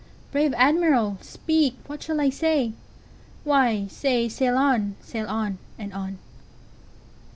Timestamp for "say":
3.87-4.27